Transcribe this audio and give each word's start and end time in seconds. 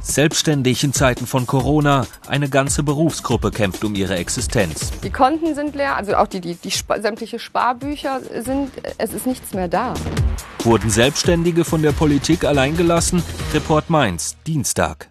Selbstständig 0.00 0.82
in 0.82 0.92
Zeiten 0.92 1.26
von 1.26 1.46
Corona. 1.46 2.06
Eine 2.26 2.48
ganze 2.48 2.82
Berufsgruppe 2.82 3.50
kämpft 3.50 3.84
um 3.84 3.94
ihre 3.94 4.16
Existenz. 4.16 4.90
Die 5.02 5.10
Konten 5.10 5.54
sind 5.54 5.74
leer, 5.74 5.96
also 5.96 6.14
auch 6.16 6.26
die, 6.26 6.40
die, 6.40 6.54
die 6.54 6.68
Sp 6.72 6.96
sämtliche 7.00 7.38
Sparbücher 7.38 8.20
sind, 8.42 8.70
es 8.98 9.12
ist 9.12 9.26
nichts 9.26 9.52
mehr 9.52 9.68
da. 9.68 9.94
Wurden 10.64 10.90
Selbstständige 10.90 11.64
von 11.64 11.82
der 11.82 11.92
Politik 11.92 12.44
alleingelassen? 12.44 13.22
Report 13.52 13.90
Mainz, 13.90 14.36
Dienstag. 14.46 15.09